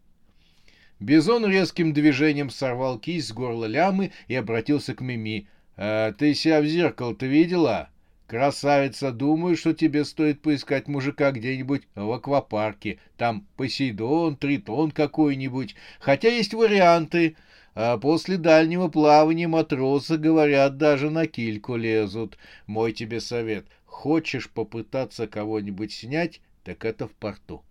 Бизон 0.99 1.45
резким 1.45 1.93
движением 1.93 2.49
сорвал 2.49 2.97
кисть 2.97 3.27
с 3.27 3.31
горла 3.31 3.65
лямы 3.65 4.11
и 4.27 4.33
обратился 4.33 4.95
к 4.95 5.01
Мими. 5.01 5.47
«А 5.75 6.13
ты 6.13 6.33
себя 6.33 6.61
в 6.61 6.65
зеркало-то 6.65 7.27
видела? 7.27 7.89
Красавица, 8.27 9.13
думаю, 9.13 9.55
что 9.55 9.73
тебе 9.73 10.03
стоит 10.03 10.41
поискать 10.41 10.89
мужика 10.89 11.31
где-нибудь 11.31 11.83
в 11.95 12.11
аквапарке. 12.11 12.99
Там 13.15 13.47
Посейдон, 13.55 14.35
Тритон 14.35 14.91
какой-нибудь. 14.91 15.75
Хотя 15.99 16.27
есть 16.27 16.53
варианты. 16.53 17.37
А 17.73 17.97
после 17.97 18.37
дальнего 18.37 18.89
плавания 18.89 19.47
матросы, 19.47 20.17
говорят, 20.17 20.77
даже 20.77 21.09
на 21.09 21.25
кильку 21.25 21.77
лезут. 21.77 22.37
Мой 22.65 22.91
тебе 22.91 23.21
совет. 23.21 23.65
Хочешь 23.85 24.49
попытаться 24.49 25.25
кого-нибудь 25.27 25.93
снять, 25.93 26.41
так 26.63 26.83
это 26.83 27.07
в 27.07 27.13
порту». 27.13 27.63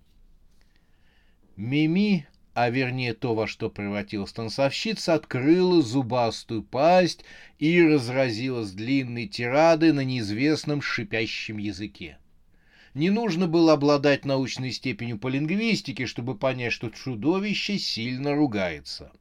Мими 1.57 2.27
а 2.57 2.71
вернее 2.71 3.13
то, 3.13 3.35
во 3.35 3.47
что 3.47 3.69
превратилась 3.69 4.33
танцовщица, 4.33 5.13
открыла 5.13 5.83
зубастую 5.83 6.63
пасть 6.63 7.23
и 7.59 7.83
разразилась 7.83 8.71
длинной 8.71 9.27
тирадой 9.27 9.93
на 9.93 10.01
неизвестном 10.01 10.81
шипящем 10.81 11.59
языке. 11.59 12.17
Не 12.95 13.11
нужно 13.11 13.47
было 13.47 13.75
обладать 13.75 14.25
научной 14.25 14.73
степенью 14.73 15.19
по 15.19 15.29
лингвистике, 15.29 16.07
чтобы 16.07 16.35
понять, 16.35 16.73
что 16.73 16.89
чудовище 16.89 17.79
сильно 17.79 18.35
ругается. 18.35 19.13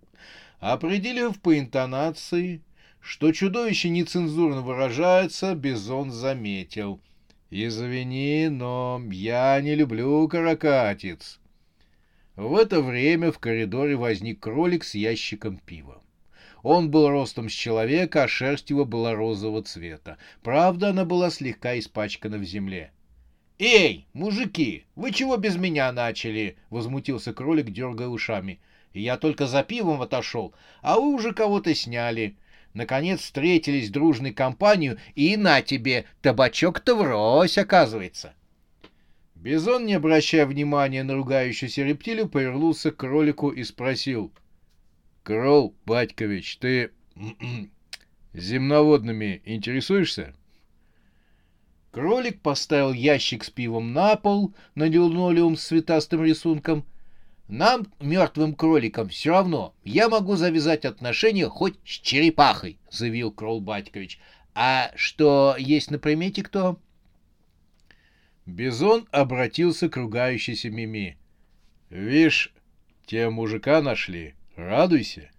Определив 0.62 1.42
по 1.42 1.60
интонации, 1.60 2.62
что 3.02 3.34
чудовище 3.34 3.90
нецензурно 3.90 4.62
выражается, 4.62 5.56
Бизон 5.56 6.10
заметил. 6.10 7.02
«Извини, 7.52 8.48
но 8.48 9.04
я 9.12 9.60
не 9.60 9.76
люблю 9.76 10.26
каракатиц». 10.30 11.42
В 12.36 12.56
это 12.58 12.82
время 12.82 13.32
в 13.32 13.40
коридоре 13.40 13.96
возник 13.96 14.42
кролик 14.42 14.84
с 14.84 14.94
ящиком 14.94 15.58
пива. 15.58 16.02
Он 16.64 16.92
был 16.92 17.08
ростом 17.08 17.48
с 17.48 17.54
человека, 17.54 18.24
а 18.24 18.28
шерсть 18.28 18.72
его 18.72 18.84
была 18.84 19.14
розового 19.14 19.64
цвета. 19.64 20.18
Правда, 20.44 20.90
она 20.90 21.06
была 21.06 21.30
слегка 21.30 21.80
испачкана 21.80 22.38
в 22.38 22.44
земле. 22.44 22.92
«Эй, 23.58 24.06
мужики, 24.12 24.84
вы 24.96 25.12
чего 25.12 25.38
без 25.38 25.56
меня 25.56 25.90
начали?»— 25.94 26.58
возмутился 26.70 27.34
кролик, 27.34 27.70
дергая 27.70 28.10
ушами. 28.10 28.60
«Я 28.94 29.16
только 29.18 29.48
за 29.48 29.64
пивом 29.64 30.02
отошел, 30.02 30.54
а 30.82 31.00
вы 31.00 31.14
уже 31.14 31.34
кого-то 31.34 31.74
сняли. 31.74 32.36
Наконец 32.74 33.22
встретились 33.22 33.90
дружной 33.90 34.34
компанию, 34.34 34.98
и 35.14 35.38
на 35.38 35.62
тебе, 35.62 36.04
табачок-то 36.22 36.96
врозь, 36.96 37.58
оказывается». 37.58 38.34
Бизон, 39.46 39.86
не 39.86 39.94
обращая 39.94 40.48
внимания 40.48 41.04
на 41.04 41.14
ругающуюся 41.14 41.84
рептилию, 41.84 42.28
повернулся 42.28 42.90
к 42.90 42.98
кролику 42.98 43.50
и 43.50 43.64
спросил.— 43.64 44.34
Крол, 45.24 45.76
Батькович, 45.86 46.58
ты 46.58 46.90
земноводными 48.34 49.44
интересуешься? 49.46 50.34
Кролик 51.92 52.42
поставил 52.42 52.92
ящик 52.92 53.44
с 53.44 53.52
пивом 53.52 53.94
на 53.94 54.16
пол 54.16 54.56
на 54.74 54.86
линолеум 54.86 55.58
с 55.58 55.66
цветастым 55.66 56.24
рисунком. 56.24 56.84
Нам, 57.48 57.86
мертвым 58.00 58.56
кроликам, 58.56 59.10
все 59.10 59.30
равно. 59.30 59.76
Я 59.84 60.10
могу 60.10 60.38
завязать 60.38 60.86
отношения 60.86 61.50
хоть 61.50 61.76
с 61.86 62.00
черепахой, 62.00 62.80
заявил 62.90 63.32
Крол 63.32 63.62
Батькович. 63.62 64.20
А 64.56 64.92
что 64.96 65.56
есть 65.60 65.92
на 65.92 66.00
примете 66.00 66.42
кто?— 66.42 66.80
Бизон 68.46 69.08
обратился 69.12 69.90
к 69.90 69.98
ругающейся 69.98 70.70
Мими. 70.70 71.18
«Вишь, 71.90 72.54
те 73.06 73.30
мужика 73.30 73.82
нашли. 73.82 74.36
Радуйся!» 74.56 75.32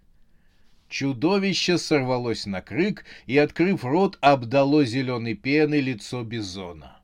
Чудовище 0.89 1.77
сорвалось 1.77 2.45
на 2.45 2.61
крик 2.61 3.05
и, 3.25 3.37
открыв 3.37 3.83
рот, 3.83 4.17
обдало 4.21 4.85
зеленой 4.85 5.35
пеной 5.35 5.81
лицо 5.81 6.23
бизона. 6.23 6.99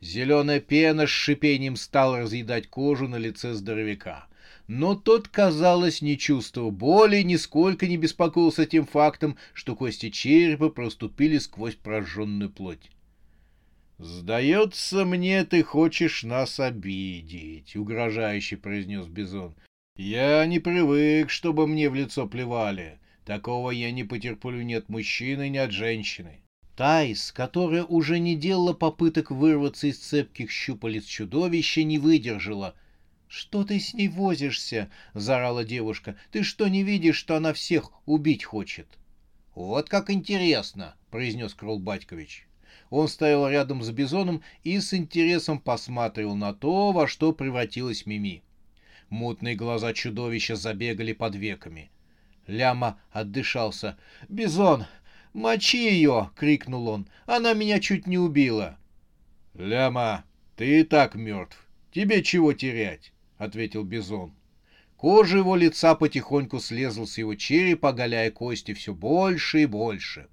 Зеленая 0.00 0.60
пена 0.60 1.06
с 1.06 1.10
шипением 1.10 1.76
стала 1.76 2.20
разъедать 2.20 2.68
кожу 2.68 3.06
на 3.08 3.16
лице 3.16 3.54
здоровяка. 3.54 4.26
Но 4.66 4.94
тот, 4.96 5.28
казалось, 5.28 6.02
не 6.02 6.18
чувствовал 6.18 6.70
боли, 6.70 7.22
нисколько 7.22 7.86
не 7.86 7.96
беспокоился 7.96 8.66
тем 8.66 8.86
фактом, 8.86 9.36
что 9.52 9.76
кости 9.76 10.10
черепа 10.10 10.70
проступили 10.70 11.38
сквозь 11.38 11.74
прожженную 11.74 12.50
плоть. 12.50 12.90
«Сдается 14.02 15.04
мне, 15.04 15.44
ты 15.44 15.62
хочешь 15.62 16.24
нас 16.24 16.58
обидеть»,— 16.58 17.76
угрожающе 17.76 18.56
произнес 18.56 19.06
Бизон. 19.06 19.54
«Я 19.94 20.44
не 20.46 20.58
привык, 20.58 21.30
чтобы 21.30 21.68
мне 21.68 21.88
в 21.88 21.94
лицо 21.94 22.26
плевали. 22.26 22.98
Такого 23.24 23.70
я 23.70 23.92
не 23.92 24.02
потерплю 24.02 24.60
ни 24.62 24.74
от 24.74 24.88
мужчины, 24.88 25.48
ни 25.48 25.56
от 25.56 25.70
женщины. 25.70 26.42
Тайс, 26.76 27.30
которая 27.30 27.84
уже 27.84 28.18
не 28.18 28.34
делала 28.34 28.72
попыток 28.72 29.30
вырваться 29.30 29.86
из 29.86 29.98
цепких 29.98 30.50
щупалец 30.50 31.04
чудовища, 31.04 31.84
не 31.84 32.00
выдержала. 32.00 32.74
«Что 33.28 33.62
ты 33.62 33.78
с 33.78 33.94
ней 33.94 34.08
возишься?»— 34.08 34.90
заорала 35.14 35.62
девушка. 35.64 36.16
«Ты 36.32 36.42
что, 36.42 36.66
не 36.66 36.82
видишь, 36.82 37.18
что 37.18 37.36
она 37.36 37.52
всех 37.52 37.92
убить 38.06 38.42
хочет?» 38.42 38.88
«Вот 39.54 39.88
как 39.88 40.10
интересно!»— 40.10 40.96
произнес 41.12 41.54
Крол 41.54 41.78
Батькович. 41.78 42.48
Он 42.92 43.08
стоял 43.08 43.48
рядом 43.48 43.82
с 43.82 43.90
Бизоном 43.90 44.42
и 44.64 44.78
с 44.78 44.92
интересом 44.92 45.58
посматривал 45.58 46.36
на 46.36 46.52
то, 46.52 46.92
во 46.92 47.08
что 47.08 47.32
превратилась 47.32 48.04
Мими. 48.04 48.42
Мутные 49.08 49.54
глаза 49.54 49.94
чудовища 49.94 50.56
забегали 50.56 51.14
под 51.14 51.34
веками. 51.34 51.90
Ляма 52.46 53.00
отдышался. 53.10 53.96
«Бизон, 54.28 54.84
мочи 55.32 55.90
ее!»— 55.90 56.32
крикнул 56.36 56.86
он. 56.86 57.08
«Она 57.24 57.54
меня 57.54 57.80
чуть 57.80 58.06
не 58.06 58.18
убила!» 58.18 58.76
«Ляма, 59.54 60.26
ты 60.56 60.80
и 60.80 60.82
так 60.82 61.14
мертв. 61.14 61.66
Тебе 61.92 62.22
чего 62.22 62.52
терять?»— 62.52 63.14
ответил 63.38 63.84
Бизон. 63.84 64.34
Кожа 64.98 65.38
его 65.38 65.56
лица 65.56 65.94
потихоньку 65.94 66.60
слезла 66.60 67.06
с 67.06 67.16
его 67.16 67.36
черепа, 67.36 67.88
оголяя 67.88 68.30
кости 68.30 68.74
все 68.74 68.92
больше 68.92 69.62
и 69.62 69.66
больше. 69.66 70.28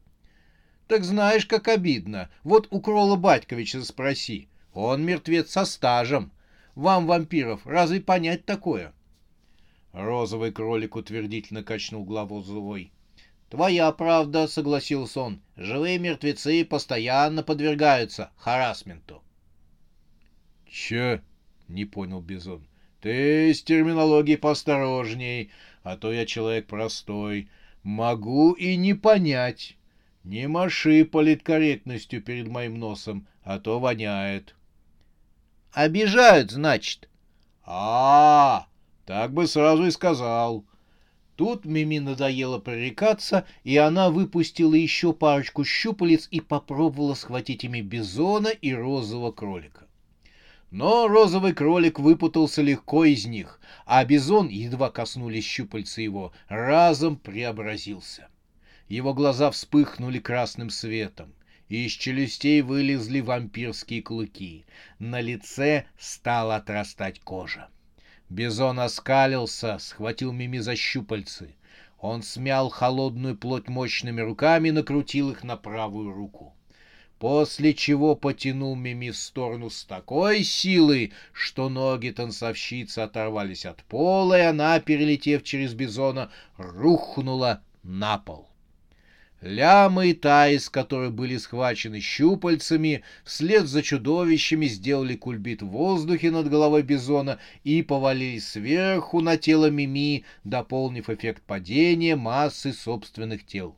Так 0.90 1.04
знаешь, 1.04 1.46
как 1.46 1.68
обидно. 1.68 2.32
Вот 2.44 2.68
у 2.72 2.82
Крола 2.82 3.16
Батьковича 3.16 3.84
спроси. 3.84 4.50
Он 4.74 5.06
мертвец 5.06 5.52
со 5.52 5.64
стажем. 5.66 6.32
Вам, 6.74 7.06
вампиров, 7.06 7.62
разве 7.68 8.02
понять 8.02 8.46
такое? 8.46 8.92
Розовый 9.94 10.52
кролик 10.52 10.96
утвердительно 10.96 11.62
качнул 11.64 12.04
голову 12.06 12.42
злой. 12.42 12.92
«Твоя 13.52 13.92
правда»,— 13.92 14.48
согласился 14.48 15.22
он. 15.22 15.42
«Живые 15.56 16.00
мертвецы 16.00 16.66
постоянно 16.66 17.44
подвергаются 17.44 18.32
харасменту». 18.36 19.22
«Че?»— 20.68 21.22
не 21.68 21.86
понял 21.86 22.20
Бизон. 22.20 22.68
«Ты 23.00 23.54
с 23.54 23.62
терминологией 23.62 24.40
поосторожней, 24.40 25.52
а 25.84 25.98
то 25.98 26.12
я 26.12 26.26
человек 26.26 26.66
простой. 26.66 27.48
Могу 27.84 28.54
и 28.54 28.76
не 28.76 28.96
понять. 28.96 29.78
Не 30.24 30.48
маши 30.48 31.06
политкорректностью 31.06 32.22
перед 32.22 32.48
моим 32.48 32.80
носом, 32.80 33.28
а 33.44 33.60
то 33.60 33.80
воняет». 33.80 34.56
«Обижают, 35.72 36.52
значит?» 36.52 37.10
«А-а-а!» 37.64 38.70
Так 39.10 39.34
бы 39.34 39.48
сразу 39.48 39.88
и 39.88 39.90
сказал. 39.92 40.64
Тут 41.36 41.66
Мими 41.66 41.98
надоело 41.98 42.60
пререкаться, 42.60 43.44
и 43.64 43.76
она 43.76 44.12
выпустила 44.12 44.76
еще 44.76 45.14
парочку 45.14 45.64
щупалец 45.64 46.28
и 46.30 46.42
попробовала 46.42 47.16
схватить 47.16 47.64
ими 47.64 47.82
бизона 47.82 48.50
и 48.50 48.72
розового 48.72 49.32
кролика. 49.32 49.88
Но 50.70 51.08
розовый 51.08 51.54
кролик 51.54 51.98
выпутался 51.98 52.62
легко 52.62 53.04
из 53.04 53.26
них, 53.26 53.60
а 53.88 54.06
бизон, 54.06 54.48
едва 54.48 54.92
коснулись 54.92 55.44
щупальца 55.44 56.04
его, 56.04 56.32
разом 56.48 57.16
преобразился. 57.16 58.29
Его 58.90 59.14
глаза 59.14 59.52
вспыхнули 59.52 60.18
красным 60.18 60.72
светом. 60.72 61.32
Из 61.70 61.92
челюстей 61.92 62.62
вылезли 62.62 63.20
вампирские 63.20 64.02
клыки. 64.02 64.66
На 64.98 65.22
лице 65.22 65.86
стала 66.00 66.56
отрастать 66.56 67.20
кожа. 67.20 67.68
Бизон 68.30 68.80
оскалился, 68.80 69.78
схватил 69.78 70.32
Мими 70.32 70.58
за 70.58 70.76
щупальцы. 70.76 71.56
Он 72.00 72.24
смял 72.24 72.70
холодную 72.70 73.38
плоть 73.38 73.68
мощными 73.68 74.22
руками 74.22 74.70
и 74.70 74.72
накрутил 74.72 75.30
их 75.30 75.44
на 75.44 75.56
правую 75.56 76.12
руку. 76.12 76.56
После 77.20 77.76
чего 77.76 78.16
потянул 78.16 78.76
Мими 78.76 79.12
в 79.12 79.18
сторону 79.18 79.70
с 79.70 79.84
такой 79.84 80.44
силой, 80.44 81.14
что 81.32 81.70
ноги 81.70 82.10
танцовщицы 82.10 83.00
оторвались 83.00 83.68
от 83.68 83.84
пола, 83.84 84.40
и 84.40 84.42
она, 84.42 84.80
перелетев 84.80 85.44
через 85.44 85.76
Бизона, 85.76 86.32
рухнула 86.58 87.62
на 87.84 88.18
пол. 88.18 88.49
Лямы 89.42 90.10
и 90.10 90.14
Таис, 90.14 90.70
которые 90.70 91.12
были 91.12 91.38
схвачены 91.38 92.02
щупальцами, 92.02 93.04
вслед 93.24 93.68
за 93.68 93.82
чудовищами 93.82 94.66
сделали 94.66 95.16
кульбит 95.16 95.62
в 95.62 95.68
воздухе 95.68 96.30
над 96.30 96.50
головой 96.50 96.82
бизона 96.82 97.40
и 97.64 97.82
повалились 97.82 98.50
сверху 98.50 99.22
на 99.22 99.38
тело 99.38 99.70
Мими, 99.70 100.26
дополнив 100.44 101.10
эффект 101.10 101.42
падения 101.44 102.18
массы 102.18 102.74
собственных 102.74 103.46
тел. 103.46 103.78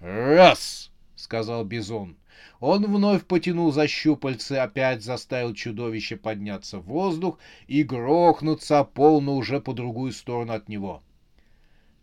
«Раз!»— 0.00 0.90
сказал 1.14 1.64
бизон. 1.66 2.16
Он 2.58 2.86
вновь 2.86 3.26
потянул 3.26 3.72
за 3.72 3.86
щупальцы, 3.86 4.54
опять 4.54 5.02
заставил 5.02 5.52
чудовище 5.52 6.16
подняться 6.16 6.78
в 6.78 6.84
воздух 6.84 7.38
и 7.66 7.82
грохнуться 7.82 8.84
полно 8.84 9.36
уже 9.36 9.60
по 9.60 9.74
другую 9.74 10.12
сторону 10.12 10.54
от 10.54 10.70
него.— 10.70 11.02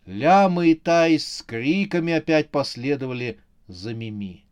Лямы 0.08 0.70
и 0.70 0.74
Тай 0.74 1.18
с 1.18 1.42
криками 1.42 2.14
опять 2.14 2.48
последовали 2.48 3.38
за 3.66 3.92
Мими. 3.92 4.46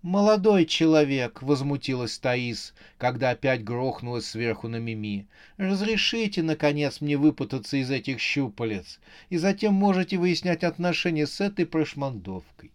«Молодой 0.00 0.64
человек!»— 0.64 1.42
возмутилась 1.42 2.18
Таис, 2.18 2.72
когда 2.96 3.28
опять 3.28 3.62
грохнулась 3.64 4.30
сверху 4.30 4.68
на 4.68 4.76
Мими. 4.76 5.26
«Разрешите, 5.58 6.42
наконец, 6.42 7.02
мне 7.02 7.18
выпутаться 7.18 7.76
из 7.76 7.90
этих 7.90 8.18
щупалец, 8.18 8.98
и 9.28 9.36
затем 9.36 9.74
можете 9.74 10.16
выяснять 10.16 10.64
отношения 10.64 11.26
с 11.26 11.38
этой 11.42 11.66
прошмандовкой». 11.66 12.72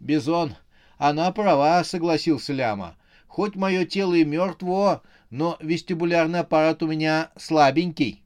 «Бизон, 0.00 0.54
она 0.98 1.32
права»,— 1.32 1.82
согласился 1.84 2.52
Ляма. 2.52 2.94
«Хоть 3.26 3.56
мое 3.56 3.86
тело 3.86 4.12
и 4.12 4.24
мертво, 4.26 5.00
но 5.30 5.56
вестибулярный 5.60 6.40
аппарат 6.40 6.82
у 6.82 6.86
меня 6.86 7.30
слабенький». 7.38 8.22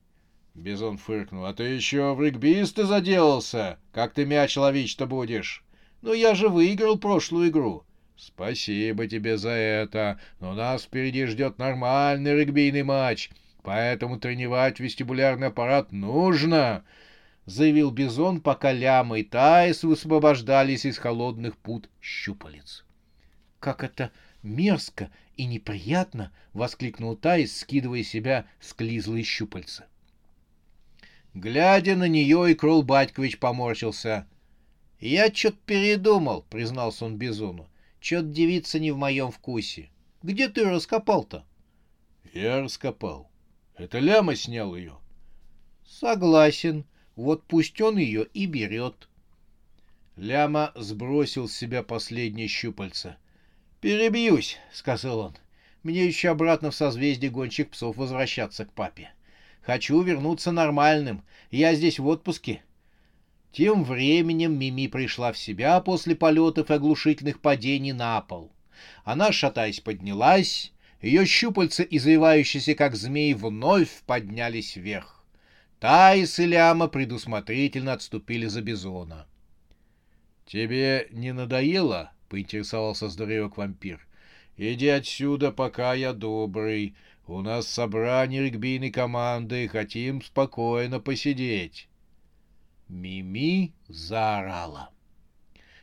Бизон 0.55 0.99
фыркнул. 0.99 1.47
«А 1.47 1.53
ты 1.53 1.65
еще 1.65 2.15
в 2.15 2.23
регбиста 2.23 2.87
заделался? 2.87 3.79
Как 3.93 4.15
ты 4.15 4.25
мяч 4.25 4.57
ловить-то 4.57 5.07
будешь?» 5.07 5.65
«Ну, 6.01 6.13
я 6.13 6.37
же 6.37 6.49
выиграл 6.49 6.97
прошлую 6.97 7.49
игру». 7.49 7.85
«Спасибо 8.17 9.09
тебе 9.09 9.37
за 9.37 9.51
это, 9.51 10.21
но 10.39 10.55
нас 10.55 10.85
впереди 10.85 11.27
ждет 11.27 11.59
нормальный 11.59 12.37
регбийный 12.37 12.85
матч, 12.85 13.31
поэтому 13.63 14.21
тренировать 14.21 14.79
вестибулярный 14.79 15.49
аппарат 15.49 15.91
нужно»,— 15.91 16.85
заявил 17.47 17.91
Бизон, 17.91 18.41
пока 18.41 18.71
Ляма 18.73 19.19
и 19.19 19.25
Таис 19.25 19.83
высвобождались 19.83 20.85
из 20.85 20.99
холодных 20.99 21.57
пут 21.57 21.91
щупалец. 22.01 22.85
«Как 23.59 23.83
это 23.83 24.13
мерзко 24.45 25.11
и 25.37 25.47
неприятно!»— 25.47 26.31
воскликнул 26.53 27.17
Таис, 27.17 27.59
скидывая 27.59 28.05
себя 28.05 28.47
склизлые 28.61 29.25
щупальца. 29.25 29.87
Глядя 31.35 31.97
на 31.97 32.07
нее, 32.07 32.53
и 32.53 32.55
Крул 32.55 32.85
Батькович 32.85 33.41
поморщился.— 33.41 34.29
Я 35.01 35.35
что-то 35.35 35.59
передумал,— 35.67 36.45
признался 36.51 37.07
он 37.07 37.17
Безуну.— 37.17 37.69
Что-то 38.01 38.29
девица 38.29 38.79
не 38.79 38.93
в 38.93 38.97
моем 38.97 39.33
вкусе. 39.33 39.91
Где 40.23 40.49
ты 40.49 40.65
раскопал-то?— 40.65 41.45
Я 42.35 42.63
раскопал. 42.63 43.29
Это 43.77 43.99
Ляма 43.99 44.37
снял 44.37 44.77
ее.— 44.77 44.97
Согласен. 45.85 46.85
Вот 47.17 47.43
пусть 47.45 47.81
он 47.81 47.97
ее 47.99 48.27
и 48.33 48.47
берет. 48.47 49.09
Ляма 50.17 50.73
сбросил 50.77 51.49
с 51.49 51.57
себя 51.57 51.83
последнее 51.83 52.47
щупальце.— 52.47 53.17
Перебьюсь,— 53.81 54.59
сказал 54.73 55.19
он.— 55.19 55.37
Мне 55.83 56.07
еще 56.07 56.29
обратно 56.29 56.71
в 56.71 56.77
созвездие 56.77 57.33
гонщик 57.33 57.71
псов 57.71 57.97
возвращаться 57.97 58.65
к 58.65 58.73
папе.— 58.73 59.11
Хочу 59.67 60.03
вернуться 60.03 60.53
нормальным. 60.53 61.25
Я 61.51 61.75
здесь 61.75 61.99
в 61.99 62.07
отпуске. 62.07 62.63
Тем 63.53 63.85
временем 63.85 64.59
Мими 64.59 64.89
пришла 64.89 65.33
в 65.33 65.39
себя 65.39 65.81
после 65.81 66.15
полетов 66.15 66.71
и 66.71 66.75
оглушительных 66.75 67.41
падений 67.41 67.93
на 67.93 68.21
пол. 68.21 68.53
Она, 69.05 69.33
шатаясь, 69.33 69.81
поднялась. 69.81 70.73
Ее 71.01 71.25
щупальца, 71.25 71.83
извивающиеся 71.83 72.75
как 72.75 72.97
змей, 72.97 73.35
вновь 73.35 74.03
поднялись 74.07 74.77
вверх. 74.77 75.25
Таис 75.79 76.39
и 76.39 76.47
Ляма 76.47 76.89
предусмотрительно 76.89 77.93
отступили 77.93 78.47
за 78.47 78.63
Бизона.— 78.63 79.27
Тебе 80.47 81.09
не 81.11 81.33
надоело?— 81.33 82.13
поинтересовался 82.29 83.09
здоровяк 83.09 83.57
вампир.— 83.57 84.07
Иди 84.57 84.89
отсюда, 84.89 85.53
пока 85.53 85.95
я 85.95 86.13
добрый. 86.13 86.95
У 87.27 87.41
нас 87.41 87.67
собрание 87.67 88.45
регбийной 88.45 88.91
команды, 88.91 89.67
хотим 89.69 90.23
спокойно 90.23 91.01
посидеть. 91.01 91.89
Мими 92.89 93.73
заорала. 93.89 94.91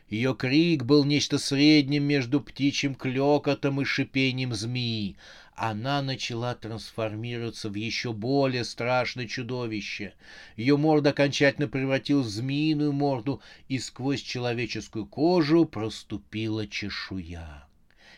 Ее 0.08 0.34
крик 0.34 0.84
был 0.84 1.04
нечто 1.04 1.38
средним 1.38 2.04
между 2.04 2.40
птичьим 2.40 2.94
клёкотом 2.94 3.80
и 3.80 3.84
шипением 3.84 4.52
змеи, 4.54 5.16
она 5.54 6.00
начала 6.00 6.54
трансформироваться 6.54 7.68
в 7.68 7.74
еще 7.74 8.12
более 8.12 8.64
страшное 8.64 9.26
чудовище. 9.26 10.14
Ее 10.56 10.76
морда 10.76 11.10
окончательно 11.10 11.68
превратилась 11.68 12.26
в 12.26 12.30
змеиную 12.30 12.92
морду, 12.92 13.40
и 13.68 13.78
сквозь 13.78 14.22
человеческую 14.22 15.06
кожу 15.06 15.64
проступила 15.64 16.66
чешуя. 16.66 17.68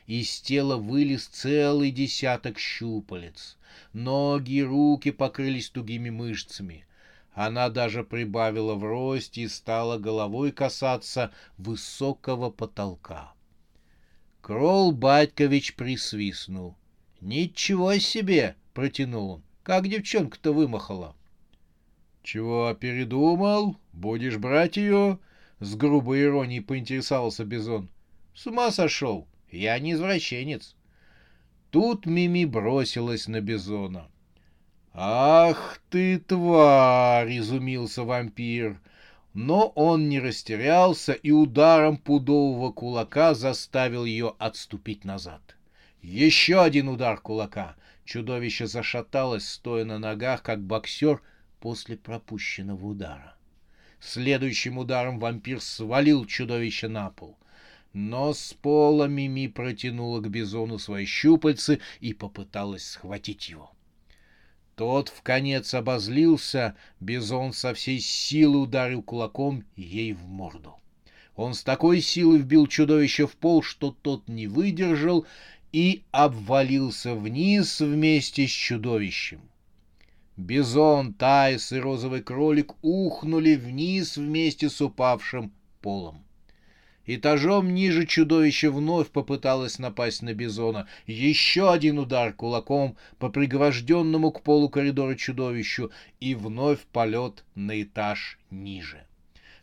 Из 0.06 0.40
тела 0.40 0.76
вылез 0.76 1.26
целый 1.26 1.90
десяток 1.90 2.58
щупалец. 2.58 3.56
Ноги 3.92 4.54
и 4.54 4.62
руки 4.62 5.10
покрылись 5.10 5.70
тугими 5.70 6.10
мышцами. 6.10 6.86
Она 7.32 7.70
даже 7.70 8.04
прибавила 8.04 8.74
в 8.74 8.84
росте 8.84 9.42
и 9.42 9.48
стала 9.48 9.98
головой 9.98 10.52
касаться 10.52 11.32
высокого 11.56 12.50
потолка. 12.50 13.32
Кролл 14.40 14.92
Батькович 14.92 15.74
присвистнул. 15.74 16.76
«Ничего 17.20 17.96
себе!»— 17.96 18.56
протянул 18.74 19.30
он. 19.30 19.42
«Как 19.62 19.88
девчонка-то 19.88 20.52
вымахала!» 20.52 21.16
«Чего 22.22 22.74
передумал? 22.74 23.78
Будешь 23.94 24.36
брать 24.36 24.76
ее?»— 24.76 25.18
с 25.60 25.74
грубой 25.74 26.24
иронией 26.24 26.60
поинтересовался 26.60 27.44
Бизон. 27.44 27.88
«С 28.34 28.46
ума 28.46 28.70
сошел! 28.70 29.26
Я 29.54 29.78
не 29.78 29.92
извращенец!» 29.92 30.76
Тут 31.70 32.06
Мими 32.06 32.44
бросилась 32.44 33.26
на 33.26 33.40
Бизона. 33.40 34.08
«Ах 34.92 35.80
ты, 35.90 36.18
тварь!»— 36.18 37.38
изумился 37.38 38.04
вампир. 38.04 38.80
Но 39.32 39.66
он 39.74 40.08
не 40.08 40.20
растерялся 40.20 41.12
и 41.12 41.32
ударом 41.32 41.96
пудового 41.96 42.70
кулака 42.70 43.34
заставил 43.34 44.04
ее 44.04 44.34
отступить 44.38 45.04
назад. 45.04 45.56
Еще 46.00 46.62
один 46.62 46.88
удар 46.88 47.20
кулака. 47.20 47.74
Чудовище 48.04 48.68
зашаталось, 48.68 49.48
стоя 49.48 49.84
на 49.84 49.98
ногах, 49.98 50.44
как 50.44 50.62
боксер 50.62 51.20
после 51.58 51.96
пропущенного 51.96 52.86
удара. 52.86 53.34
Следующим 53.98 54.78
ударом 54.78 55.18
вампир 55.18 55.60
свалил 55.60 56.24
чудовище 56.24 56.86
на 56.86 57.10
пол. 57.10 57.36
Но 57.94 58.34
с 58.34 58.52
пола 58.54 59.06
Мими 59.06 59.46
протянула 59.46 60.20
к 60.20 60.28
бизону 60.28 60.80
свои 60.80 61.06
щупальцы 61.06 61.80
и 62.00 62.12
попыталась 62.12 62.84
схватить 62.84 63.48
его. 63.48 63.70
Тот 64.74 65.08
в 65.08 65.22
конец 65.22 65.72
обозлился, 65.74 66.74
Бизон 66.98 67.52
со 67.52 67.72
всей 67.72 68.00
силы 68.00 68.58
ударил 68.62 69.00
кулаком 69.00 69.64
ей 69.76 70.12
в 70.12 70.26
морду. 70.26 70.74
Он 71.36 71.54
с 71.54 71.62
такой 71.62 72.00
силой 72.00 72.38
вбил 72.38 72.66
чудовище 72.66 73.28
в 73.28 73.36
пол, 73.36 73.62
что 73.62 73.92
тот 73.92 74.28
не 74.28 74.48
выдержал 74.48 75.24
и 75.70 76.02
обвалился 76.10 77.14
вниз 77.14 77.80
вместе 77.80 78.48
с 78.48 78.50
чудовищем. 78.50 79.40
Бизон, 80.36 81.14
Тайс 81.14 81.70
и 81.70 81.78
розовый 81.78 82.22
кролик 82.22 82.74
ухнули 82.82 83.54
вниз 83.54 84.16
вместе 84.16 84.68
с 84.68 84.80
упавшим 84.80 85.52
полом. 85.80 86.23
Этажом 87.06 87.74
ниже 87.74 88.06
чудовище 88.06 88.70
вновь 88.70 89.10
попыталось 89.10 89.78
напасть 89.78 90.22
на 90.22 90.32
Бизона. 90.32 90.88
Еще 91.06 91.70
один 91.70 91.98
удар 91.98 92.32
кулаком 92.32 92.96
по 93.18 93.28
пригвожденному 93.28 94.30
к 94.32 94.40
полу 94.42 94.70
коридора 94.70 95.14
чудовищу 95.14 95.90
и 96.20 96.34
вновь 96.34 96.80
полет 96.92 97.44
на 97.54 97.82
этаж 97.82 98.38
ниже. 98.50 99.04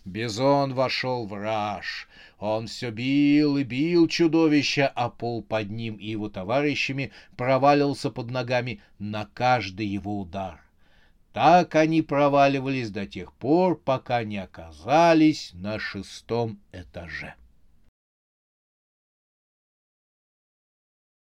Бизон 0.05 0.73
вошел 0.73 1.25
в 1.25 1.33
раж. 1.33 2.07
Он 2.39 2.67
все 2.67 2.91
бил 2.91 3.57
и 3.57 3.63
бил 3.63 4.07
чудовище, 4.07 4.91
а 4.95 5.09
пол 5.09 5.43
под 5.43 5.69
ним 5.71 5.95
и 5.95 6.07
его 6.07 6.29
товарищами 6.29 7.11
провалился 7.37 8.11
под 8.11 8.29
ногами 8.29 8.81
на 8.99 9.25
каждый 9.33 9.87
его 9.87 10.19
удар. 10.19 10.61
Так 11.33 11.75
они 11.75 12.01
проваливались 12.01 12.89
до 12.89 13.07
тех 13.07 13.31
пор, 13.33 13.79
пока 13.79 14.23
не 14.23 14.37
оказались 14.37 15.51
на 15.53 15.79
шестом 15.79 16.59
этаже. 16.73 17.35